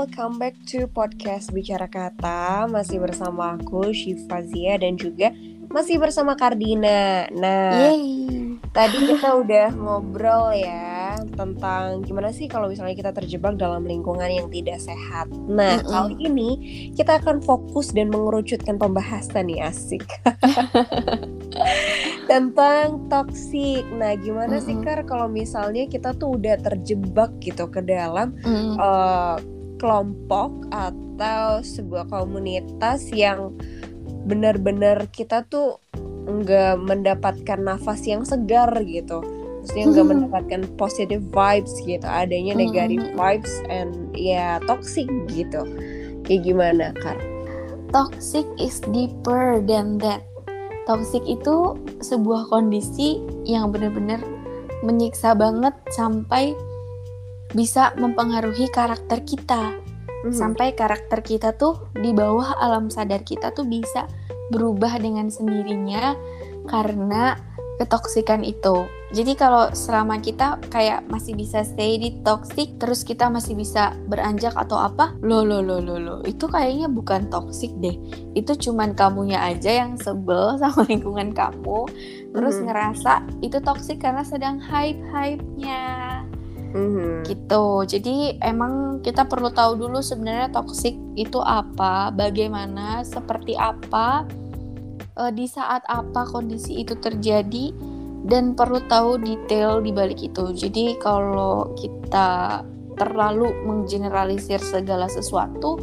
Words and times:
welcome 0.00 0.40
back 0.40 0.56
to 0.64 0.88
podcast 0.88 1.52
Bicara 1.52 1.84
Kata 1.84 2.64
Masih 2.64 2.96
bersama 2.96 3.60
aku, 3.60 3.92
Syifa 3.92 4.40
Zia 4.40 4.80
dan 4.80 4.96
juga 4.96 5.28
masih 5.68 6.00
bersama 6.00 6.32
Kardina 6.34 7.28
Nah, 7.30 7.92
Yeay. 7.94 8.56
tadi 8.72 8.96
kita 9.06 9.36
udah 9.36 9.68
ngobrol 9.70 10.56
ya 10.56 11.20
Tentang 11.36 12.00
gimana 12.00 12.32
sih 12.32 12.48
kalau 12.48 12.66
misalnya 12.66 12.96
kita 12.96 13.12
terjebak 13.12 13.60
dalam 13.60 13.84
lingkungan 13.84 14.24
yang 14.26 14.48
tidak 14.48 14.80
sehat 14.80 15.28
Nah, 15.46 15.78
Mm-mm. 15.78 15.92
kali 15.92 16.14
ini 16.16 16.50
kita 16.96 17.20
akan 17.20 17.44
fokus 17.44 17.92
dan 17.92 18.08
mengerucutkan 18.08 18.80
pembahasan 18.80 19.52
nih, 19.52 19.68
asik 19.68 20.08
Tentang 22.30 23.04
toxic 23.06 23.84
Nah, 23.94 24.16
gimana 24.16 24.64
sih 24.64 24.74
Mm-mm. 24.74 24.86
Kar 24.88 25.04
kalau 25.04 25.28
misalnya 25.28 25.84
kita 25.86 26.16
tuh 26.16 26.40
udah 26.40 26.56
terjebak 26.56 27.36
gitu 27.44 27.68
ke 27.68 27.84
dalam 27.84 28.32
Mm. 28.40 28.74
eh, 28.80 29.59
kelompok 29.80 30.68
atau 30.68 31.64
sebuah 31.64 32.12
komunitas 32.12 33.08
yang 33.10 33.56
benar-benar 34.28 35.08
kita 35.08 35.48
tuh 35.48 35.80
nggak 36.28 36.76
mendapatkan 36.84 37.58
nafas 37.58 38.04
yang 38.04 38.22
segar 38.22 38.70
gitu 38.84 39.24
maksudnya 39.60 39.84
nggak 39.90 40.04
Hmm. 40.04 40.12
mendapatkan 40.12 40.62
positive 40.76 41.24
vibes 41.32 41.74
gitu 41.82 42.06
adanya 42.06 42.52
Hmm. 42.54 42.62
negative 42.68 43.04
vibes 43.16 43.52
and 43.72 43.92
ya 44.12 44.60
toxic 44.68 45.08
gitu 45.32 45.64
kayak 46.28 46.44
gimana 46.44 46.92
kar 47.00 47.16
Toxic 47.90 48.46
is 48.54 48.78
deeper 48.94 49.58
than 49.66 49.98
that. 49.98 50.22
Toxic 50.86 51.26
itu 51.26 51.74
sebuah 51.98 52.46
kondisi 52.46 53.18
yang 53.42 53.74
benar-benar 53.74 54.22
menyiksa 54.86 55.34
banget 55.34 55.74
sampai 55.90 56.54
bisa 57.54 57.94
mempengaruhi 57.98 58.70
karakter 58.70 59.22
kita. 59.26 59.74
Mhm. 60.26 60.32
Sampai 60.36 60.76
karakter 60.76 61.24
kita 61.24 61.56
tuh 61.56 61.88
di 61.96 62.12
bawah 62.12 62.56
alam 62.60 62.92
sadar 62.92 63.24
kita 63.24 63.50
tuh 63.56 63.64
bisa 63.64 64.04
berubah 64.52 64.98
dengan 65.00 65.30
sendirinya 65.32 66.12
karena 66.68 67.38
ketoksikan 67.80 68.44
itu. 68.44 68.84
Jadi 69.10 69.32
kalau 69.34 69.72
selama 69.72 70.20
kita 70.20 70.60
kayak 70.68 71.08
masih 71.08 71.32
bisa 71.32 71.64
stay 71.64 71.96
di 71.96 72.20
toxic 72.20 72.76
terus 72.76 73.02
kita 73.02 73.32
masih 73.32 73.56
bisa 73.56 73.96
beranjak 74.06 74.52
atau 74.52 74.76
apa? 74.76 75.16
Lo 75.24 75.40
lo 75.42 75.64
lo 75.64 75.80
lo 75.80 75.96
lo. 75.96 76.16
Itu 76.28 76.46
kayaknya 76.46 76.92
bukan 76.92 77.32
toxic 77.32 77.72
deh. 77.80 77.96
Itu 78.36 78.52
cuman 78.54 78.92
kamunya 78.92 79.40
aja 79.40 79.82
yang 79.82 79.96
sebel 79.96 80.54
sama 80.60 80.84
lingkungan 80.86 81.32
kamu 81.32 81.88
terus 82.36 82.60
Mhm. 82.60 82.64
ngerasa 82.68 83.12
itu 83.40 83.58
toxic 83.64 83.98
karena 83.98 84.22
sedang 84.22 84.60
hype-hype-nya 84.62 85.82
Mhm. 86.70 87.26
gitu. 87.26 87.82
Jadi 87.82 88.38
emang 88.42 89.02
kita 89.02 89.26
perlu 89.26 89.50
tahu 89.50 89.74
dulu 89.74 89.98
sebenarnya 89.98 90.54
toxic 90.54 90.94
itu 91.18 91.42
apa, 91.42 92.14
bagaimana, 92.14 93.02
seperti 93.02 93.58
apa, 93.58 94.24
eh, 95.18 95.32
di 95.34 95.46
saat 95.50 95.82
apa 95.90 96.26
kondisi 96.30 96.82
itu 96.82 96.94
terjadi 96.98 97.74
dan 98.26 98.54
perlu 98.54 98.78
tahu 98.86 99.18
detail 99.18 99.82
di 99.82 99.90
balik 99.90 100.20
itu. 100.22 100.52
Jadi 100.52 100.94
kalau 101.00 101.72
kita 101.74 102.62
terlalu 103.00 103.48
menggeneralisir 103.64 104.60
segala 104.60 105.08
sesuatu, 105.08 105.80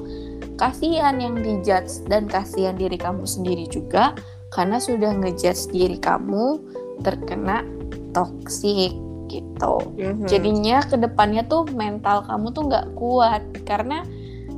kasihan 0.56 1.18
yang 1.18 1.36
dijudge 1.42 2.06
dan 2.06 2.30
kasihan 2.30 2.78
diri 2.78 2.96
kamu 2.96 3.26
sendiri 3.26 3.66
juga 3.68 4.14
karena 4.54 4.78
sudah 4.78 5.18
ngejudge 5.18 5.74
diri 5.74 5.98
kamu 5.98 6.62
terkena 7.02 7.66
toxic 8.14 8.94
gitu. 9.28 9.74
Mhm. 9.96 10.28
Jadinya 10.28 10.84
ke 10.84 10.96
depannya 10.96 11.44
tuh 11.46 11.68
mental 11.76 12.26
kamu 12.26 12.52
tuh 12.52 12.64
nggak 12.68 12.88
kuat 12.96 13.44
karena 13.64 14.04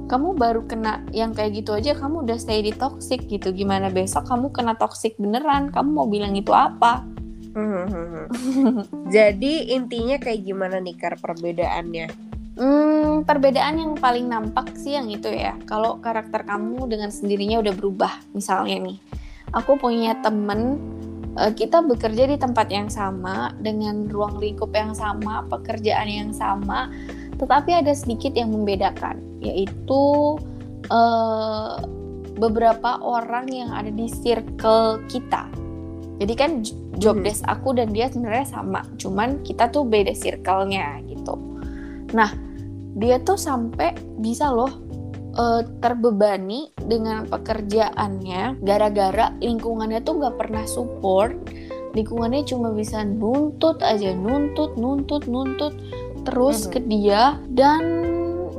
kamu 0.10 0.34
baru 0.34 0.66
kena 0.66 1.06
yang 1.14 1.38
kayak 1.38 1.62
gitu 1.62 1.78
aja 1.78 1.94
kamu 1.94 2.26
udah 2.26 2.38
stay 2.42 2.66
di 2.66 2.74
toxic 2.74 3.30
gitu. 3.30 3.54
Gimana 3.54 3.94
besok 3.94 4.26
kamu 4.26 4.50
kena 4.50 4.74
toxic 4.78 5.14
beneran? 5.22 5.70
Kamu 5.70 5.90
mau 5.90 6.08
bilang 6.10 6.34
itu 6.34 6.54
apa? 6.54 7.06
Mhm. 7.54 8.30
jadi 9.16 9.54
intinya 9.74 10.22
kayak 10.22 10.46
gimana 10.46 10.78
nih 10.78 10.96
kar 10.98 11.18
perbedaannya 11.18 12.30
Hmm, 12.60 13.24
perbedaan 13.24 13.80
yang 13.80 13.96
paling 13.96 14.28
nampak 14.28 14.76
sih 14.76 15.00
yang 15.00 15.08
itu 15.08 15.32
ya. 15.32 15.56
Kalau 15.64 16.04
karakter 16.04 16.44
kamu 16.44 16.92
dengan 16.92 17.08
sendirinya 17.08 17.64
udah 17.64 17.72
berubah. 17.72 18.14
Misalnya 18.36 18.84
nih, 18.84 19.00
aku 19.56 19.80
punya 19.80 20.20
temen, 20.20 20.76
eh, 21.38 21.52
kita 21.54 21.86
bekerja 21.86 22.26
di 22.26 22.38
tempat 22.40 22.72
yang 22.74 22.90
sama, 22.90 23.54
dengan 23.62 24.10
ruang 24.10 24.42
lingkup 24.42 24.74
yang 24.74 24.96
sama, 24.98 25.46
pekerjaan 25.52 26.10
yang 26.10 26.32
sama, 26.34 26.90
tetapi 27.38 27.76
ada 27.76 27.94
sedikit 27.94 28.34
yang 28.34 28.50
membedakan, 28.56 29.22
yaitu 29.44 30.02
eh, 30.90 31.76
beberapa 32.40 32.98
orang 33.04 33.52
yang 33.52 33.70
ada 33.70 33.92
di 33.92 34.08
circle 34.10 35.04
kita. 35.12 35.46
Jadi 36.20 36.34
kan 36.36 36.52
job 37.00 37.20
Mhm. 37.20 37.24
desk 37.28 37.44
aku 37.48 37.76
dan 37.76 37.92
dia 37.92 38.12
sebenarnya 38.12 38.48
sama, 38.48 38.84
cuman 39.00 39.44
kita 39.44 39.72
tuh 39.72 39.88
beda 39.88 40.12
circle-nya 40.16 41.04
gitu. 41.08 41.36
Nah, 42.16 42.32
dia 42.98 43.22
tuh 43.22 43.38
sampai 43.38 43.96
bisa 44.20 44.50
loh 44.52 44.72
eh, 45.36 45.62
terbebani 45.84 46.72
dengan 46.80 47.26
pekerjaannya 47.30 48.62
gara-gara 48.64 49.34
lingkungannya 49.42 50.02
tuh 50.02 50.22
nggak 50.22 50.36
pernah 50.40 50.66
support. 50.66 51.36
Lingkungannya 51.98 52.46
cuma 52.46 52.70
bisa 52.70 53.02
nuntut 53.02 53.82
aja 53.82 54.14
nuntut 54.14 54.78
nuntut 54.78 55.26
nuntut 55.26 55.74
terus 56.26 56.70
ke 56.70 56.80
dia. 56.86 57.42
Dan 57.50 57.82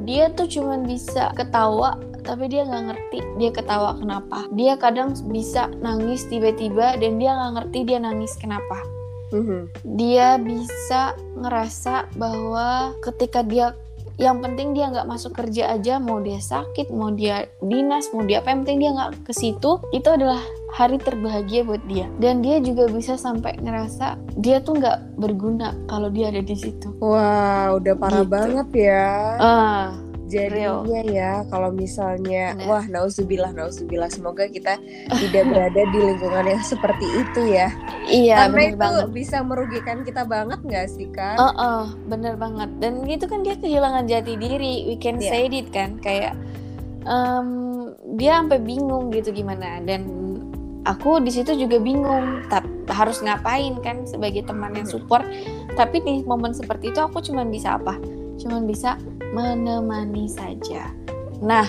dia 0.02 0.30
tuh 0.34 0.50
cuma 0.50 0.80
bisa 0.82 1.30
ketawa 1.38 1.94
tapi 2.20 2.52
dia 2.52 2.68
nggak 2.68 2.84
ngerti 2.90 3.18
dia 3.38 3.50
ketawa 3.54 3.96
kenapa. 3.96 4.46
Dia 4.54 4.74
kadang 4.76 5.14
bisa 5.30 5.70
nangis 5.78 6.26
tiba-tiba 6.26 6.98
dan 6.98 7.22
dia 7.22 7.32
nggak 7.32 7.52
ngerti 7.58 7.78
dia 7.86 7.98
nangis 8.02 8.34
kenapa. 8.36 8.82
Mhm. 9.30 9.70
dia 9.94 10.36
bisa 10.42 11.14
ngerasa 11.38 12.10
bahwa 12.18 12.94
ketika 12.98 13.46
dia 13.46 13.78
yang 14.20 14.44
penting 14.44 14.76
dia 14.76 14.92
nggak 14.92 15.08
masuk 15.08 15.32
kerja 15.32 15.72
aja 15.72 15.96
mau 15.96 16.20
dia 16.20 16.36
sakit 16.36 16.92
mau 16.92 17.08
dia 17.08 17.48
dinas 17.64 18.12
mau 18.12 18.20
dia 18.20 18.44
apa 18.44 18.52
yang 18.52 18.68
penting 18.68 18.78
dia 18.84 18.90
nggak 18.92 19.10
ke 19.24 19.32
situ 19.32 19.80
itu 19.96 20.08
adalah 20.12 20.38
hari 20.70 21.00
terbahagia 21.02 21.66
buat 21.66 21.82
dia. 21.90 22.06
Dan 22.22 22.46
dia 22.46 22.62
juga 22.62 22.86
bisa 22.86 23.18
sampai 23.18 23.58
ngerasa 23.58 24.14
dia 24.38 24.62
tuh 24.62 24.78
nggak 24.78 25.18
berguna 25.18 25.74
kalau 25.90 26.06
dia 26.14 26.30
ada 26.30 26.38
di 26.38 26.54
situ. 26.54 26.94
Wah 27.02 27.74
udah 27.74 27.94
parah 27.98 28.22
Gitu. 28.22 28.30
banget 28.30 28.68
ya. 28.76 29.08
Ah 29.40 29.88
jadinya 30.30 31.00
ya 31.02 31.32
kalau 31.50 31.74
misalnya 31.74 32.54
Bener. 32.54 32.66
wah 32.70 32.84
nauzubillah 32.86 33.50
nauzubillah 33.50 34.06
semoga 34.06 34.46
kita 34.46 34.78
tidak 35.18 35.44
berada 35.50 35.82
di 35.90 35.98
lingkungan 35.98 36.46
yang 36.46 36.62
seperti 36.62 37.06
itu 37.18 37.40
ya 37.50 37.68
iya 38.06 38.46
karena 38.46 38.62
itu 38.70 38.78
banget 38.78 39.06
bisa 39.10 39.42
merugikan 39.42 40.06
kita 40.06 40.22
banget 40.22 40.62
nggak 40.62 40.86
sih 40.86 41.10
kan 41.10 41.36
Oh, 41.40 41.54
oh, 41.56 41.84
bener 42.04 42.36
banget. 42.36 42.68
Dan 42.78 43.08
itu 43.08 43.24
kan 43.24 43.40
dia 43.40 43.56
kehilangan 43.56 44.04
jati 44.04 44.36
diri. 44.36 44.84
We 44.84 45.00
can 45.00 45.16
Iya. 45.16 45.30
say 45.32 45.42
it 45.48 45.72
kan, 45.72 45.96
kayak 45.98 46.36
em, 47.04 47.48
dia 48.14 48.44
sampai 48.44 48.60
bingung 48.60 49.08
gitu 49.08 49.32
gimana. 49.32 49.80
Dan 49.80 50.04
aku 50.84 51.16
di 51.18 51.32
situ 51.32 51.56
juga 51.56 51.80
bingung. 51.80 52.44
Tapi 52.46 52.68
harus 52.92 53.24
ngapain 53.24 53.78
kan 53.80 54.04
sebagai 54.04 54.44
teman 54.44 54.76
yang 54.76 54.84
support. 54.84 55.24
Tapi 55.74 56.02
di 56.04 56.20
momen 56.28 56.52
seperti 56.52 56.92
itu 56.92 57.00
aku 57.00 57.24
cuman 57.24 57.48
bisa 57.48 57.80
apa? 57.80 57.96
Cuman 58.36 58.68
bisa 58.68 59.00
menemani 59.30 60.26
saja. 60.26 60.90
Nah, 61.40 61.66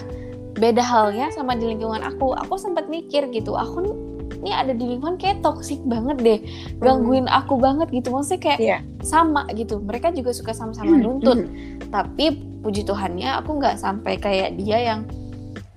beda 0.57 0.83
halnya 0.83 1.31
sama 1.31 1.55
di 1.55 1.69
lingkungan 1.69 2.01
aku. 2.01 2.33
Aku 2.35 2.57
sempat 2.57 2.89
mikir 2.89 3.29
gitu. 3.31 3.55
Aku 3.55 4.11
ini 4.41 4.51
ada 4.51 4.73
di 4.73 4.83
lingkungan 4.89 5.21
kayak 5.21 5.45
toxic 5.45 5.77
banget 5.85 6.17
deh 6.17 6.39
gangguin 6.81 7.29
aku 7.29 7.61
banget 7.61 7.93
gitu 7.93 8.09
maksudnya 8.09 8.41
kayak 8.41 8.59
Iya. 8.59 8.77
sama 9.05 9.45
gitu 9.53 9.77
mereka 9.77 10.09
juga 10.09 10.33
suka 10.33 10.49
sama-sama 10.51 10.97
Hmm, 10.97 11.03
nuntut 11.05 11.45
mhm. 11.45 11.93
tapi 11.93 12.41
puji 12.65 12.81
Tuhannya 12.81 13.37
aku 13.37 13.61
nggak 13.61 13.77
sampai 13.77 14.17
kayak 14.17 14.57
dia 14.57 14.81
yang 14.81 15.05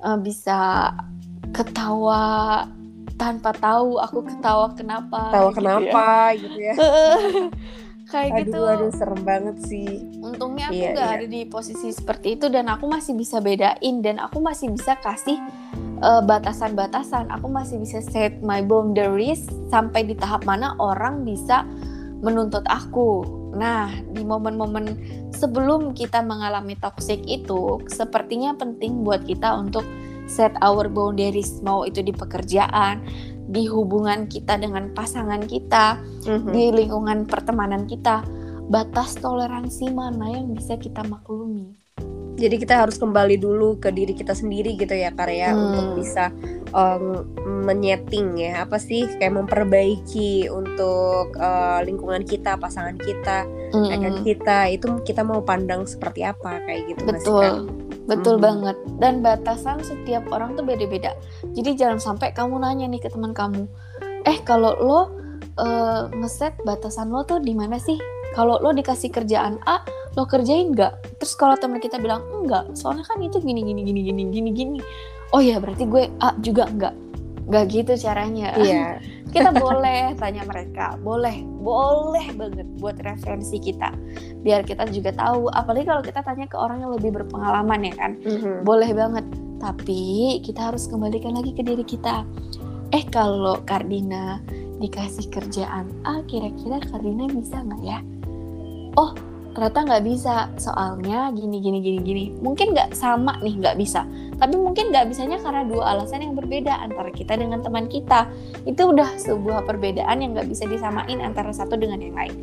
eh, 0.01 0.17
bisa 0.17 0.91
ketawa 1.53 2.65
tanpa 3.15 3.53
tahu 3.55 4.01
aku 4.01 4.27
ketawa 4.27 4.73
kenapa 4.75 5.31
tahu 5.31 5.49
gitu 5.53 5.57
kenapa 5.61 6.07
gitu 6.35 6.59
ya 6.59 6.73
ya. 6.73 6.75
kayak 8.15 8.31
aduh 8.31 8.47
gitu. 8.47 8.61
aduh 8.63 8.91
serem 8.95 9.23
banget 9.27 9.57
sih. 9.67 9.91
Untungnya 10.23 10.71
aku 10.71 10.79
Iya, 10.79 10.91
nggak 10.95 11.11
iya. 11.11 11.17
ada 11.19 11.27
di 11.27 11.41
posisi 11.51 11.91
seperti 11.91 12.39
itu 12.39 12.47
dan 12.47 12.71
aku 12.71 12.87
masih 12.87 13.19
bisa 13.19 13.43
bedain 13.43 13.97
dan 14.07 14.23
aku 14.23 14.39
masih 14.39 14.71
bisa 14.71 14.95
kasih 15.03 15.43
eh, 15.99 16.23
batasan-batasan. 16.23 17.35
Aku 17.35 17.51
masih 17.51 17.83
bisa 17.83 17.99
set 17.99 18.39
my 18.39 18.63
boundaries 18.63 19.43
sampai 19.75 20.07
di 20.07 20.15
tahap 20.15 20.47
mana 20.47 20.79
orang 20.79 21.27
bisa 21.27 21.67
menuntut 22.23 22.63
aku. 22.71 23.27
Nah 23.59 23.91
di 24.15 24.23
momen-momen 24.23 24.95
sebelum 25.35 25.93
kita 25.99 26.23
mengalami 26.23 26.79
toxic 26.79 27.19
itu 27.27 27.83
sepertinya 27.91 28.55
penting 28.55 29.03
buat 29.03 29.27
kita 29.27 29.59
untuk 29.59 29.83
set 30.31 30.55
our 30.63 30.87
boundaries. 30.89 31.61
Mau 31.61 31.85
itu 31.85 32.01
di 32.01 32.15
pekerjaan 32.15 33.05
di 33.45 33.69
hubungan 33.69 34.27
kita 34.27 34.57
dengan 34.57 34.91
pasangan 34.93 35.45
kita 35.45 36.01
Mhm. 36.25 36.51
di 36.51 36.65
lingkungan 36.73 37.19
pertemanan 37.29 37.85
kita 37.85 38.25
batas 38.65 39.21
toleransi 39.21 39.93
mana 39.93 40.33
yang 40.33 40.57
bisa 40.57 40.81
kita 40.81 41.05
maklumi 41.05 41.77
jadi 42.35 42.59
kita 42.59 42.75
harus 42.83 42.99
kembali 42.99 43.39
dulu 43.39 43.79
ke 43.79 43.95
diri 43.95 44.11
kita 44.11 44.35
sendiri 44.35 44.75
gitu 44.75 44.91
ya 44.91 45.15
karya 45.15 45.55
Hmm. 45.55 45.61
untuk 45.71 45.87
bisa 46.03 46.35
um, 46.75 47.23
menyeting 47.63 48.35
ya 48.35 48.67
apa 48.67 48.77
sih 48.77 49.07
kayak 49.07 49.39
memperbaiki 49.39 50.51
untuk 50.51 51.31
uh, 51.39 51.79
lingkungan 51.87 52.27
kita 52.27 52.59
pasangan 52.59 52.99
kita 52.99 53.47
rekan 53.75 54.15
kita 54.23 54.59
itu 54.71 54.87
kita 55.03 55.23
mau 55.23 55.43
pandang 55.43 55.83
seperti 55.83 56.23
apa 56.23 56.59
kayak 56.63 56.83
gitu 56.91 57.03
betul 57.07 57.43
Kak? 57.43 57.55
Betul 58.05 58.37
Mhm. 58.37 58.43
banget. 58.43 58.77
Dan 58.99 59.21
batasan 59.21 59.81
setiap 59.81 60.29
orang 60.29 60.55
tuh 60.55 60.65
beda-beda. 60.65 61.17
Jadi 61.53 61.75
jangan 61.75 61.99
sampai 61.99 62.33
kamu 62.33 62.61
nanya 62.61 62.87
nih 62.87 63.01
ke 63.01 63.09
teman 63.09 63.33
kamu 63.33 63.65
eh 64.25 64.39
kalau 64.43 64.73
lo 64.81 65.01
eh, 65.55 66.03
ngeset 66.11 66.59
batasan 66.67 67.15
lo 67.15 67.23
tuh 67.23 67.39
di 67.39 67.55
mana 67.55 67.79
sih? 67.79 67.95
Kalau 68.35 68.59
lo 68.59 68.75
dikasih 68.75 69.13
kerjaan 69.13 69.63
A 69.63 69.79
lo 70.17 70.27
kerjain 70.27 70.75
nggak? 70.75 71.23
Terus 71.23 71.35
kalau 71.39 71.55
teman 71.55 71.79
kita 71.79 72.03
bilang 72.03 72.27
enggak 72.35 72.75
soalnya 72.75 73.07
kan 73.07 73.23
itu 73.23 73.39
gini 73.39 73.63
gini 73.63 73.87
gini 73.87 74.01
gini 74.03 74.23
gini 74.33 74.51
gini. 74.51 74.81
Oh 75.31 75.39
ya 75.39 75.63
berarti 75.63 75.87
gue 75.87 76.11
A 76.19 76.35
juga 76.43 76.67
enggak 76.67 76.95
nggak 77.49 77.65
gitu 77.71 77.93
caranya. 78.01 78.57
Iya. 78.57 78.87
Kita 79.35 79.51
boleh 79.51 80.15
tanya 80.15 80.47
mereka 80.47 80.95
boleh 81.03 81.43
boleh 81.43 82.31
banget 82.39 82.71
buat 82.79 82.95
referensi 83.03 83.59
kita. 83.59 83.91
Biar 84.47 84.63
kita 84.63 84.87
juga 84.95 85.11
tahu 85.11 85.51
apalagi 85.51 85.91
kalau 85.91 86.07
kita 86.07 86.23
tanya 86.23 86.47
ke 86.47 86.55
orang 86.55 86.87
yang 86.87 86.95
lebih 86.95 87.11
berpengalaman 87.11 87.83
ya 87.83 87.95
kan. 87.99 88.15
Mhm. 88.23 88.63
boleh 88.63 88.95
banget. 88.95 89.27
Tapi 89.59 90.39
kita 90.39 90.71
harus 90.71 90.87
kembalikan 90.87 91.35
lagi 91.35 91.51
ke 91.51 91.67
diri 91.67 91.83
kita. 91.83 92.23
Eh 92.95 93.03
kalau 93.11 93.59
Kardina 93.67 94.39
dikasih 94.79 95.27
kerjaan 95.35 95.91
A 96.07 96.23
kira-kira 96.31 96.79
Kardina 96.87 97.27
bisa 97.27 97.59
nggak 97.59 97.83
ya? 97.83 97.99
Oh 98.95 99.19
ternyata 99.51 99.83
nggak 99.83 100.05
bisa. 100.07 100.47
Soalnya 100.63 101.35
gini 101.35 101.59
gini 101.59 101.83
gini 101.83 101.99
gini. 102.07 102.25
Mungkin 102.39 102.71
nggak 102.71 102.95
sama 102.95 103.35
nih 103.43 103.59
nggak 103.59 103.83
bisa 103.83 104.07
tapi 104.35 104.55
mungkin 104.59 104.91
nggak 104.91 105.07
bisanya 105.11 105.39
karena 105.39 105.63
dua 105.65 105.95
alasan 105.95 106.23
yang 106.27 106.35
berbeda 106.35 106.75
antara 106.83 107.11
kita 107.11 107.39
dengan 107.39 107.63
teman 107.63 107.87
kita. 107.87 108.27
Itu 108.67 108.91
udah 108.91 109.15
sebuah 109.19 109.63
perbedaan 109.65 110.21
yang 110.21 110.35
nggak 110.35 110.51
bisa 110.51 110.67
disamain 110.67 111.23
antara 111.23 111.55
satu 111.55 111.79
dengan 111.79 112.03
yang 112.03 112.17
lain. 112.19 112.35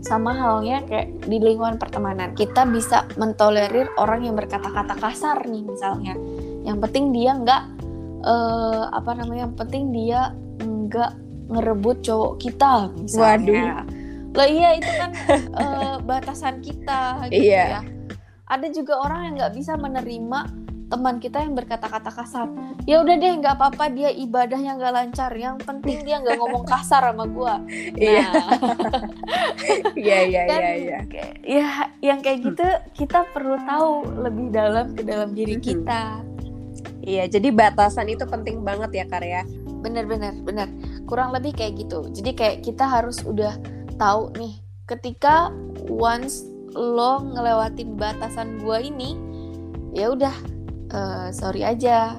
Sama 0.00 0.32
halnya 0.32 0.80
kayak 0.88 1.28
di 1.28 1.36
lingkungan 1.36 1.76
pertemanan. 1.76 2.32
Kita 2.32 2.64
bisa 2.64 3.04
mentolerir 3.20 3.88
orang 4.00 4.24
yang 4.24 4.36
berkata-kata 4.36 4.96
kasar 4.96 5.44
nih 5.44 5.64
misalnya. 5.64 6.16
Yang 6.64 6.78
penting 6.88 7.04
dia 7.12 7.32
nggak 7.36 7.62
eh, 8.24 8.84
apa 8.92 9.10
namanya 9.16 9.48
yang 9.48 9.56
penting 9.56 9.92
dia 9.92 10.32
nggak 10.60 11.12
ngerebut 11.50 12.04
cowok 12.04 12.32
kita 12.40 12.88
misalnya. 12.96 13.84
Lah 14.30 14.46
iya 14.46 14.78
itu 14.78 14.86
kan 14.86 15.10
eh, 15.58 15.94
batasan 16.04 16.62
kita 16.62 17.26
gitu 17.32 17.50
Iya. 17.50 17.64
ya. 17.76 17.80
Ada 18.50 18.66
juga 18.70 18.98
orang 18.98 19.30
yang 19.30 19.34
nggak 19.40 19.54
bisa 19.58 19.74
menerima 19.74 20.40
teman 20.90 21.22
kita 21.22 21.46
yang 21.46 21.54
berkata-kata 21.54 22.10
kasar. 22.10 22.50
Ya 22.84 22.98
udah 22.98 23.14
deh 23.14 23.30
nggak 23.38 23.54
apa-apa 23.54 23.88
dia 23.94 24.10
ibadahnya 24.10 24.74
nggak 24.74 24.92
lancar. 24.92 25.30
Yang 25.32 25.62
penting 25.62 26.02
dia 26.02 26.18
nggak 26.18 26.34
ngomong 26.36 26.66
kasar 26.66 27.06
sama 27.06 27.24
gua. 27.30 27.62
Iya. 27.94 28.26
Nah. 28.26 28.48
Iya 29.94 30.18
iya 30.26 30.42
iya 30.48 30.72
iya. 30.74 31.00
ya 31.44 31.68
yang 32.00 32.24
kayak 32.24 32.42
gitu 32.42 32.64
kita 32.96 33.28
perlu 33.30 33.54
tahu 33.62 34.08
lebih 34.24 34.50
dalam 34.50 34.96
ke 34.96 35.02
dalam 35.06 35.30
diri 35.36 35.60
Mhm. 35.60 35.62
kita. 35.62 36.02
Iya 37.00 37.28
jadi 37.28 37.48
batasan 37.54 38.08
itu 38.10 38.24
penting 38.26 38.64
banget 38.66 38.90
ya 38.92 39.04
karya 39.06 39.44
bener 39.84 40.04
bener 40.08 40.34
bener. 40.42 40.68
Kurang 41.06 41.30
lebih 41.30 41.54
kayak 41.54 41.86
gitu. 41.86 42.08
Jadi 42.10 42.30
kayak 42.34 42.56
kita 42.64 42.84
harus 42.88 43.20
udah 43.22 43.54
tahu 43.96 44.32
nih 44.36 44.58
ketika 44.88 45.52
once 45.86 46.42
lo 46.74 47.22
ngelewatin 47.22 47.94
batasan 47.94 48.58
gua 48.62 48.80
ini 48.80 49.14
ya 49.92 50.10
udah 50.10 50.32
eh, 50.90 51.28
sorry 51.32 51.62
aja 51.64 52.18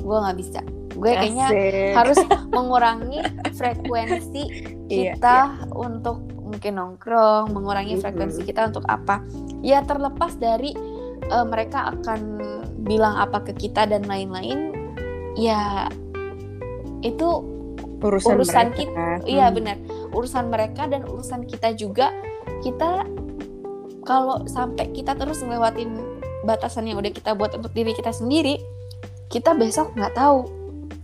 gua 0.00 0.28
nggak 0.28 0.38
bisa 0.38 0.60
gue 0.98 1.14
kayaknya 1.14 1.46
Asik. 1.52 1.94
harus 1.94 2.18
mengurangi 2.56 3.22
frekuensi 3.54 4.44
Iya, 4.88 5.20
kita 5.20 5.68
untuk 5.76 6.24
mungkin 6.40 6.80
nongkrong, 6.80 7.52
mengurangi 7.52 8.00
frekuensi 8.00 8.40
kita 8.40 8.72
untuk 8.72 8.88
apa? 8.88 9.20
Ya 9.60 9.84
terlepas 9.84 10.40
dari 10.40 10.72
eh, 11.28 11.46
mereka 11.46 11.92
akan 11.92 12.40
bilang 12.88 13.20
apa 13.20 13.44
ke 13.44 13.52
kita 13.52 13.84
dan 13.84 14.08
lain-lain, 14.08 14.72
ya 15.36 15.92
itu 17.04 17.44
urusan, 18.00 18.40
urusan 18.40 18.72
mereka. 18.72 18.78
kita. 18.80 19.06
Hmm. 19.20 19.26
iya 19.28 19.46
benar 19.52 19.76
urusan 20.16 20.48
mereka 20.48 20.88
dan 20.88 21.04
urusan 21.04 21.44
kita 21.44 21.76
juga. 21.76 22.10
Kita 22.64 23.04
kalau 24.08 24.40
sampai 24.48 24.88
kita 24.96 25.12
terus 25.14 25.44
ngelewatin 25.44 26.17
batasan 26.48 26.88
yang 26.88 26.96
udah 26.96 27.12
kita 27.12 27.36
buat 27.36 27.52
untuk 27.52 27.76
diri 27.76 27.92
kita 27.92 28.10
sendiri, 28.16 28.56
kita 29.28 29.52
besok 29.52 29.92
nggak 29.92 30.16
tahu 30.16 30.48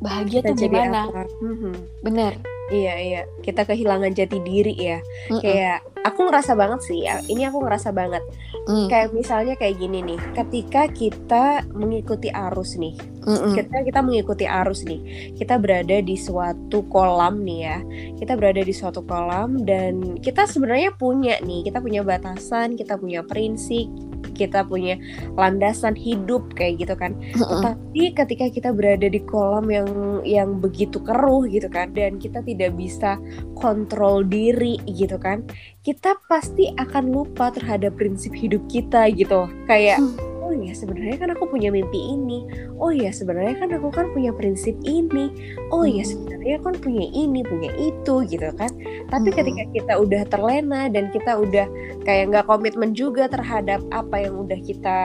bahagia 0.01 0.41
Kita 0.41 0.49
tuh 0.53 0.57
jadi 0.57 0.73
gimana. 0.73 1.01
Mhm. 1.45 1.73
Bener. 2.01 2.33
Iya 2.73 2.95
iya, 2.97 3.23
kita 3.45 3.69
kehilangan 3.69 4.17
jati 4.17 4.41
diri 4.41 4.73
ya. 4.73 4.97
Mm-mm. 5.29 5.45
Kayak 5.45 5.85
aku 6.01 6.25
ngerasa 6.25 6.57
banget 6.57 6.81
sih, 6.89 7.05
ya. 7.05 7.21
ini 7.29 7.45
aku 7.45 7.61
ngerasa 7.61 7.93
banget. 7.93 8.25
Mm. 8.65 8.89
Kayak 8.89 9.09
misalnya 9.13 9.55
kayak 9.61 9.77
gini 9.77 10.01
nih, 10.01 10.21
ketika 10.33 10.89
kita 10.89 11.45
mengikuti 11.77 12.33
arus 12.33 12.81
nih, 12.81 12.97
Mm-mm. 13.29 13.53
kita 13.53 13.85
kita 13.85 14.01
mengikuti 14.01 14.49
arus 14.49 14.81
nih, 14.89 15.01
kita 15.37 15.61
berada 15.61 16.01
di 16.01 16.17
suatu 16.17 16.89
kolam 16.89 17.45
nih 17.45 17.61
ya, 17.69 17.79
kita 18.17 18.33
berada 18.33 18.65
di 18.65 18.73
suatu 18.73 19.05
kolam 19.05 19.69
dan 19.69 20.17
kita 20.25 20.49
sebenarnya 20.49 20.97
punya 20.97 21.37
nih, 21.45 21.69
kita 21.69 21.85
punya 21.85 22.01
batasan, 22.01 22.81
kita 22.81 22.97
punya 22.97 23.21
prinsip, 23.29 23.93
kita 24.35 24.67
punya 24.67 24.99
landasan 25.39 25.95
hidup 25.95 26.53
kayak 26.59 26.83
gitu 26.83 26.95
kan. 26.99 27.15
Tapi 27.39 28.13
ketika 28.13 28.47
kita 28.51 28.71
berada 28.75 29.07
di 29.07 29.23
kolam 29.23 29.71
yang 29.71 29.89
yang 30.27 30.59
begitu 30.59 30.99
keruh 31.01 31.47
gitu 31.47 31.71
kan 31.71 31.95
dan 31.95 32.19
kita 32.19 32.43
tidak 32.43 32.75
bisa 32.75 33.17
kontrol 33.57 34.27
diri 34.27 34.83
gitu 34.91 35.17
kan, 35.17 35.47
kita 35.87 36.19
pasti 36.27 36.75
akan 36.77 37.15
lupa 37.15 37.55
terhadap 37.55 37.95
prinsip 37.95 38.35
hidup 38.35 38.61
kita 38.67 39.09
gitu. 39.15 39.47
Kayak 39.71 40.03
Hmm. 40.03 40.34
Iya 40.65 40.73
sebenarnya 40.73 41.17
kan 41.21 41.31
aku 41.37 41.45
punya 41.47 41.69
mimpi 41.69 42.01
ini. 42.17 42.49
Oh 42.81 42.89
iya 42.89 43.13
sebenarnya 43.13 43.61
kan 43.61 43.71
aku 43.77 43.93
kan 43.93 44.09
punya 44.17 44.33
prinsip 44.33 44.73
ini. 44.83 45.29
Oh 45.69 45.85
Hmm. 46.03 46.11
sebenarnya 46.17 46.57
kan 46.65 46.75
punya 46.81 47.07
ini, 47.13 47.45
punya 47.45 47.71
itu 47.77 48.15
gitu 48.25 48.49
kan. 48.57 48.73
Tapi 49.13 49.29
Hmm. 49.31 49.37
ketika 49.37 49.63
kita 49.77 49.93
udah 50.01 50.23
terlena 50.33 50.89
dan 50.89 51.13
kita 51.13 51.37
udah 51.37 51.67
kayak 52.09 52.33
nggak 52.33 52.47
komitmen 52.49 52.97
juga 52.97 53.29
terhadap 53.29 53.85
apa 53.93 54.25
yang 54.25 54.41
udah 54.41 54.61
kita 54.65 54.99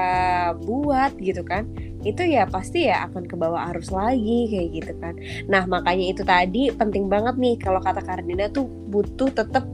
buat 0.64 1.12
gitu 1.20 1.44
kan 1.44 1.68
itu 2.04 2.24
ya 2.24 2.48
pasti 2.48 2.88
ya 2.88 3.08
akan 3.12 3.28
ke 3.28 3.36
bawah 3.36 3.72
arus 3.74 3.92
lagi 3.92 4.48
kayak 4.48 4.70
gitu 4.72 4.94
kan 5.04 5.14
nah 5.52 5.64
makanya 5.68 6.06
itu 6.16 6.24
tadi 6.24 6.72
penting 6.72 7.12
banget 7.12 7.36
nih 7.36 7.56
kalau 7.60 7.84
kata 7.84 8.00
Kardina 8.04 8.48
tuh 8.48 8.66
butuh 8.66 9.30
tetap 9.32 9.68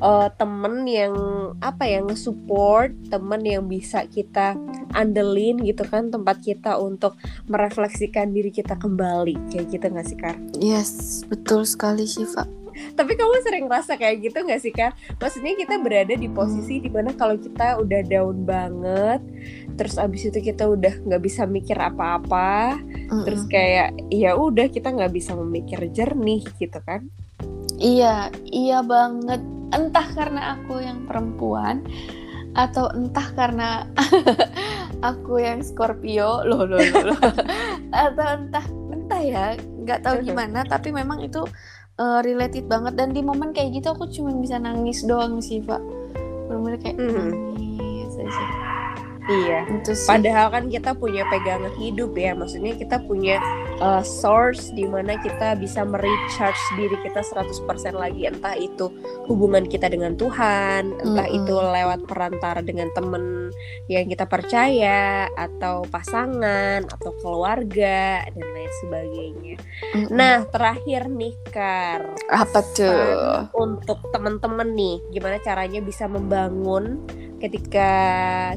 eh, 0.00 0.28
temen 0.40 0.88
yang 0.88 1.14
apa 1.60 1.84
ya 1.84 2.00
nge-support 2.02 2.92
temen 3.12 3.42
yang 3.44 3.64
bisa 3.68 4.08
kita 4.08 4.56
andelin 4.96 5.60
gitu 5.62 5.84
kan 5.84 6.08
tempat 6.08 6.40
kita 6.40 6.80
untuk 6.80 7.14
merefleksikan 7.46 8.32
diri 8.32 8.48
kita 8.48 8.74
kembali 8.80 9.36
kayak 9.52 9.66
gitu 9.68 9.86
nggak 9.92 10.06
sih 10.08 10.18
Kar? 10.18 10.36
Yes, 10.56 11.22
betul 11.28 11.68
sekali 11.68 12.08
Syifa. 12.08 12.65
Tapi 12.94 13.12
kamu 13.16 13.34
sering 13.44 13.64
ngerasa 13.68 13.96
kayak 13.96 14.16
gitu 14.30 14.38
gak 14.44 14.60
sih 14.62 14.72
Kak? 14.72 14.92
Maksudnya 15.18 15.52
kita 15.56 15.80
berada 15.80 16.14
di 16.16 16.28
posisi 16.28 16.80
di 16.80 16.90
mana 16.92 17.12
kalau 17.16 17.36
kita 17.36 17.80
udah 17.80 18.00
down 18.04 18.44
banget 18.44 19.20
Terus 19.76 20.00
abis 20.00 20.32
itu 20.32 20.40
kita 20.40 20.64
udah 20.64 21.04
nggak 21.04 21.22
bisa 21.22 21.44
mikir 21.44 21.76
apa-apa 21.76 22.80
Terus 23.28 23.44
Mm-mm. 23.44 23.52
kayak 23.52 23.88
ya 24.08 24.32
udah 24.36 24.72
kita 24.72 24.88
nggak 24.88 25.12
bisa 25.12 25.36
memikir 25.36 25.84
jernih 25.92 26.44
gitu 26.56 26.80
kan 26.80 27.04
Iya, 27.76 28.32
iya 28.48 28.80
banget. 28.80 29.40
Entah 29.72 30.08
karena 30.16 30.56
aku 30.56 30.80
yang 30.80 31.04
perempuan 31.04 31.84
atau 32.56 32.88
entah 32.96 33.28
karena 33.36 33.84
aku 35.08 35.36
yang 35.44 35.60
Scorpio, 35.60 36.40
loh 36.48 36.64
loh 36.64 36.80
loh, 36.80 37.02
loh. 37.12 37.20
atau 37.92 38.26
entah 38.40 38.64
entah 38.88 39.20
ya, 39.20 39.44
nggak 39.60 40.00
tahu 40.00 40.24
gimana. 40.24 40.64
Tapi 40.64 40.88
memang 40.88 41.20
itu 41.20 41.44
uh, 41.96 42.20
related 42.22 42.64
banget 42.66 42.94
dan 42.94 43.12
di 43.12 43.20
momen 43.20 43.50
kayak 43.50 43.76
gitu 43.76 43.92
aku 43.92 44.08
cuma 44.08 44.32
bisa 44.36 44.56
nangis 44.56 45.04
doang 45.04 45.40
sih, 45.40 45.60
Pak. 45.60 45.80
Bener-bener 46.46 46.78
kayak 46.78 46.96
Mhm. 46.96 47.28
nangis 47.56 48.14
aja. 48.16 48.46
Iya 49.26 49.58
Itu 49.66 49.90
sih. 49.90 50.06
Padahal 50.06 50.54
kan 50.54 50.64
kita 50.70 50.94
punya 50.94 51.26
pegangan 51.26 51.74
hidup 51.74 52.14
ya 52.14 52.30
Maksudnya 52.30 52.78
kita 52.78 53.02
punya 53.02 53.42
uh, 53.80 54.04
source 54.04 54.72
Di 54.72 54.84
mana 54.88 55.18
kita 55.20 55.56
bisa 55.58 55.82
merecharge 55.82 56.60
diri 56.76 56.96
kita 57.04 57.20
100% 57.22 57.66
lagi 57.96 58.28
Entah 58.28 58.56
itu 58.56 58.90
hubungan 59.28 59.66
kita 59.66 59.90
dengan 59.90 60.14
Tuhan 60.14 60.96
Entah 61.02 61.28
Mm-mm. 61.28 61.38
itu 61.44 61.54
lewat 61.54 62.04
perantara 62.08 62.60
dengan 62.60 62.88
temen 62.92 63.50
yang 63.86 64.06
kita 64.10 64.26
percaya 64.26 65.26
Atau 65.34 65.86
pasangan 65.88 66.84
Atau 66.86 67.12
keluarga 67.20 68.24
Dan 68.30 68.46
lain 68.46 68.72
sebagainya 68.84 69.56
Mm-mm. 69.94 70.08
Nah 70.12 70.44
terakhir 70.48 71.08
nih 71.10 71.34
Kar 71.52 72.16
apa 72.26 72.60
tuh? 72.74 73.48
untuk 73.54 74.02
temen-temen 74.10 74.74
nih 74.74 74.96
gimana 75.14 75.38
caranya 75.40 75.80
bisa 75.80 76.10
membangun 76.10 77.00
ketika 77.38 77.90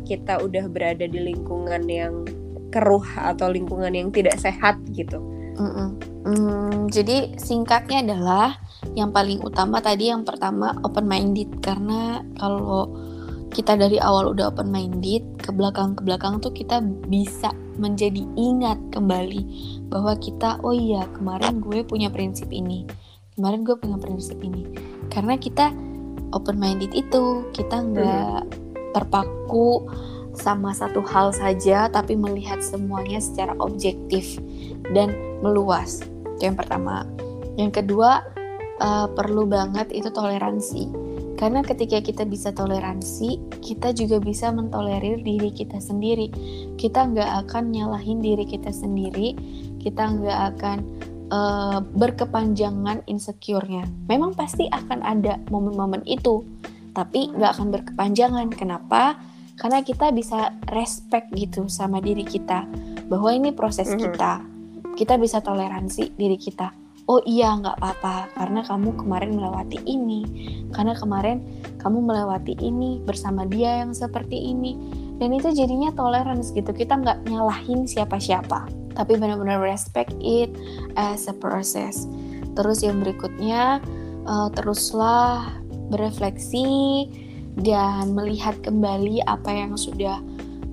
kita 0.08 0.40
udah 0.40 0.66
berada 0.72 1.06
di 1.06 1.20
lingkungan 1.20 1.84
yang 1.86 2.24
keruh 2.70 3.06
atau 3.18 3.50
lingkungan 3.50 3.92
yang 3.94 4.10
tidak 4.10 4.38
sehat 4.38 4.78
gitu. 4.94 5.18
Mm 5.60 5.72
-mm. 5.76 5.90
Hmm, 6.20 6.88
jadi 6.92 7.36
singkatnya 7.36 8.06
adalah 8.06 8.60
yang 8.94 9.12
paling 9.12 9.44
utama 9.44 9.84
tadi 9.84 10.12
yang 10.12 10.24
pertama 10.24 10.76
open 10.86 11.08
minded 11.08 11.50
karena 11.60 12.24
kalau 12.38 12.88
kita 13.50 13.74
dari 13.74 13.98
awal 13.98 14.32
udah 14.32 14.54
open 14.54 14.70
minded 14.70 15.26
ke 15.42 15.50
belakang 15.50 15.98
ke 15.98 16.06
belakang 16.06 16.38
tuh 16.38 16.54
kita 16.54 16.80
bisa 17.10 17.50
menjadi 17.82 18.22
ingat 18.38 18.78
kembali 18.94 19.42
bahwa 19.90 20.14
kita 20.20 20.62
oh 20.62 20.76
iya 20.76 21.10
kemarin 21.18 21.64
gue 21.64 21.82
punya 21.82 22.14
prinsip 22.14 22.52
ini 22.54 22.86
kemarin 23.34 23.66
gue 23.66 23.74
punya 23.74 23.98
prinsip 23.98 24.38
ini 24.44 24.68
karena 25.10 25.40
kita 25.40 25.74
open 26.36 26.62
minded 26.62 26.94
itu 26.94 27.48
kita 27.56 27.82
nggak 27.82 28.44
terpaku 28.94 29.88
sama 30.40 30.72
satu 30.72 31.04
hal 31.04 31.36
saja 31.36 31.92
tapi 31.92 32.16
melihat 32.16 32.64
semuanya 32.64 33.20
secara 33.20 33.54
objektif 33.60 34.40
dan 34.96 35.12
meluas. 35.44 36.02
Itu 36.40 36.50
yang 36.50 36.58
pertama. 36.58 37.04
Yang 37.60 37.84
kedua 37.84 38.24
uh, 38.80 39.08
perlu 39.12 39.44
banget 39.46 39.92
itu 39.92 40.08
toleransi. 40.10 40.88
Karena 41.40 41.64
ketika 41.64 42.04
kita 42.04 42.28
bisa 42.28 42.52
toleransi 42.52 43.40
kita 43.64 43.96
juga 43.96 44.20
bisa 44.20 44.52
mentolerir 44.52 45.24
diri 45.24 45.52
kita 45.52 45.80
sendiri. 45.80 46.32
Kita 46.76 47.08
nggak 47.12 47.48
akan 47.48 47.72
nyalahin 47.72 48.20
diri 48.20 48.44
kita 48.48 48.72
sendiri. 48.72 49.36
Kita 49.80 50.04
nggak 50.20 50.40
akan 50.56 50.78
uh, 51.32 51.80
berkepanjangan 51.96 53.08
insecure-nya. 53.08 53.88
Memang 54.12 54.36
pasti 54.36 54.68
akan 54.68 55.00
ada 55.04 55.40
momen-momen 55.48 56.04
itu 56.08 56.44
tapi 56.92 57.32
nggak 57.32 57.52
akan 57.56 57.68
berkepanjangan. 57.72 58.48
Kenapa 58.52 59.16
karena 59.60 59.84
kita 59.84 60.16
bisa 60.16 60.56
respect 60.72 61.28
gitu 61.36 61.68
sama 61.68 62.00
diri 62.00 62.24
kita. 62.24 62.64
Bahwa 63.12 63.36
ini 63.36 63.52
proses 63.52 63.92
mm 63.92 63.94
-hmm. 63.94 64.04
kita. 64.08 64.32
Kita 64.96 65.14
bisa 65.20 65.44
toleransi 65.44 66.16
diri 66.16 66.40
kita. 66.40 66.72
Oh 67.10 67.20
iya 67.28 67.52
nggak 67.60 67.76
apa-apa. 67.82 68.32
Karena 68.40 68.64
kamu 68.64 68.96
kemarin 68.96 69.36
melewati 69.36 69.84
ini. 69.84 70.22
Karena 70.72 70.96
kemarin 70.96 71.44
kamu 71.82 72.00
melewati 72.06 72.56
ini 72.64 73.04
bersama 73.04 73.44
dia 73.44 73.84
yang 73.84 73.92
seperti 73.92 74.40
ini. 74.40 74.80
Dan 75.20 75.36
itu 75.36 75.52
jadinya 75.52 75.92
tolerance 75.92 76.56
gitu. 76.56 76.72
Kita 76.72 76.96
nggak 76.96 77.28
nyalahin 77.28 77.84
siapa-siapa. 77.84 78.72
Tapi 78.96 79.12
benar-benar 79.20 79.60
respect 79.60 80.16
it 80.24 80.54
as 80.96 81.28
a 81.28 81.36
process. 81.36 82.08
Terus 82.56 82.80
yang 82.86 83.04
berikutnya 83.04 83.84
uh, 84.24 84.48
teruslah 84.56 85.50
berefleksi 85.90 87.10
dan 87.64 88.16
melihat 88.16 88.56
kembali 88.64 89.24
apa 89.28 89.52
yang 89.52 89.76
sudah 89.76 90.20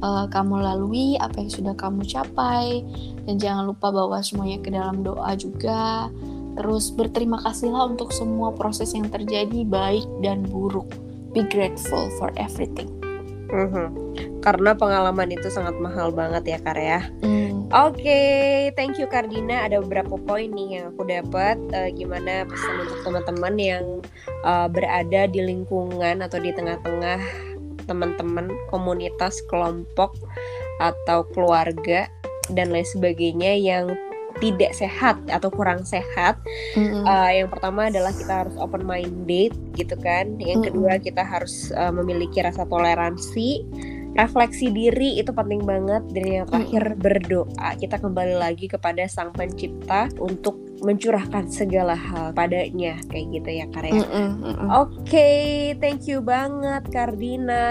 uh, 0.02 0.26
kamu 0.30 0.62
lalui, 0.62 1.16
apa 1.18 1.40
yang 1.42 1.50
sudah 1.52 1.74
kamu 1.74 2.04
capai, 2.06 2.82
dan 3.24 3.36
jangan 3.40 3.70
lupa 3.70 3.90
bawa 3.90 4.20
semuanya 4.22 4.58
ke 4.62 4.70
dalam 4.70 5.02
doa 5.02 5.34
juga. 5.38 6.10
Terus 6.56 6.88
berterima 6.88 7.36
kasihlah 7.44 7.92
untuk 7.92 8.16
semua 8.16 8.48
proses 8.56 8.96
yang 8.96 9.12
terjadi 9.12 9.66
baik 9.68 10.08
dan 10.24 10.40
buruk. 10.48 10.88
Be 11.36 11.44
grateful 11.44 12.08
for 12.16 12.32
everything. 12.40 12.88
Mm-hmm. 13.52 13.88
Karena 14.40 14.72
pengalaman 14.72 15.30
itu 15.30 15.52
sangat 15.52 15.76
mahal 15.78 16.10
banget 16.10 16.56
ya 16.56 16.58
Kar 16.64 16.78
ya. 16.80 17.04
Mm. 17.20 17.55
Oke, 17.76 18.08
okay, 18.08 18.72
thank 18.72 18.96
you 18.96 19.04
Kardina. 19.04 19.68
Ada 19.68 19.84
beberapa 19.84 20.16
poin 20.16 20.48
nih 20.48 20.80
yang 20.80 20.96
aku 20.96 21.04
dapat. 21.04 21.60
Uh, 21.76 21.92
gimana 21.92 22.48
pesan 22.48 22.88
untuk 22.88 23.04
teman-teman 23.04 23.54
yang 23.60 23.84
uh, 24.48 24.64
berada 24.64 25.28
di 25.28 25.44
lingkungan 25.44 26.24
atau 26.24 26.40
di 26.40 26.56
tengah-tengah 26.56 27.20
teman-teman 27.84 28.48
komunitas 28.72 29.44
kelompok 29.52 30.16
atau 30.80 31.28
keluarga 31.36 32.08
dan 32.48 32.72
lain 32.72 32.88
sebagainya 32.88 33.60
yang 33.60 33.92
tidak 34.40 34.72
sehat 34.72 35.20
atau 35.28 35.52
kurang 35.52 35.84
sehat. 35.84 36.40
Mm-hmm. 36.80 37.04
Uh, 37.04 37.30
yang 37.44 37.48
pertama 37.52 37.92
adalah 37.92 38.16
kita 38.16 38.40
harus 38.40 38.56
open 38.56 38.88
minded 38.88 39.52
gitu 39.76 40.00
kan. 40.00 40.40
Yang 40.40 40.72
kedua 40.72 40.96
kita 40.96 41.20
harus 41.20 41.68
uh, 41.76 41.92
memiliki 41.92 42.40
rasa 42.40 42.64
toleransi 42.64 43.68
refleksi 44.16 44.72
diri 44.72 45.20
itu 45.20 45.30
penting 45.30 45.62
banget 45.62 46.02
dan 46.10 46.24
yang 46.24 46.46
terakhir 46.48 46.96
berdoa 46.96 47.68
kita 47.76 48.00
kembali 48.00 48.34
lagi 48.40 48.66
kepada 48.66 49.04
sang 49.06 49.30
pencipta 49.36 50.08
untuk 50.16 50.56
mencurahkan 50.80 51.48
segala 51.48 51.96
hal 51.96 52.36
padanya 52.36 53.00
kayak 53.08 53.26
gitu 53.32 53.48
ya 53.48 53.66
Karya. 53.72 53.92
Mm 53.96 54.04
-mm, 54.04 54.28
mm 54.28 54.54
-mm. 54.56 54.68
Oke, 54.76 54.92
okay, 55.00 55.44
thank 55.80 56.04
you 56.04 56.20
banget 56.20 56.84
Kardina. 56.92 57.64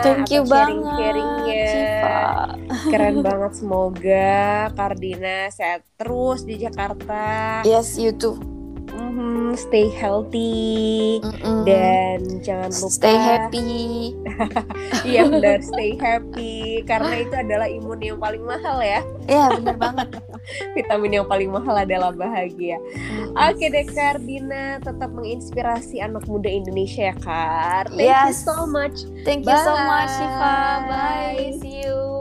Thank 0.00 0.32
you 0.32 0.44
sharing 0.48 0.80
banget. 0.80 0.96
Sharingnya 0.96 1.72
keren 2.92 3.16
banget. 3.20 3.52
Semoga 3.52 4.38
Kardina 4.72 5.52
sehat 5.52 5.84
terus 6.00 6.44
di 6.48 6.56
Jakarta. 6.56 7.60
Yes, 7.68 8.00
you 8.00 8.16
too 8.16 8.57
mm, 8.98 9.50
stay 9.54 9.86
healthy 9.88 11.18
mm 11.22 11.34
-mm. 11.40 11.62
dan 11.64 12.18
jangan 12.42 12.70
lupa 12.74 12.94
stay 12.94 13.16
happy. 13.16 13.70
Iya 15.08 15.30
benar, 15.30 15.58
stay 15.62 15.94
happy 15.96 16.82
karena 16.84 17.14
itu 17.22 17.34
adalah 17.34 17.68
imun 17.70 18.00
yang 18.02 18.18
paling 18.18 18.42
mahal 18.44 18.82
ya. 18.82 19.00
Iya 19.30 19.46
benar 19.56 19.76
banget. 19.78 20.08
Vitamin 20.76 21.12
yang 21.22 21.26
paling 21.28 21.50
mahal 21.50 21.74
adalah 21.76 22.10
bahagia. 22.12 22.76
Mm. 22.78 23.34
Oke 23.34 23.66
deh 23.70 23.86
Kardina, 23.88 24.82
tetap 24.82 25.10
menginspirasi 25.14 26.02
anak 26.02 26.26
muda 26.26 26.50
Indonesia 26.50 27.14
ya 27.14 27.16
Kar. 27.18 27.88
Thank 27.94 28.10
yes. 28.10 28.42
you 28.42 28.52
so 28.52 28.58
much. 28.66 28.96
Thank 29.22 29.46
Bye. 29.46 29.54
you 29.54 29.58
so 29.64 29.74
much 29.74 30.10
Shiva. 30.18 30.56
Bye. 30.88 31.56
See 31.62 31.86
you. 31.86 32.17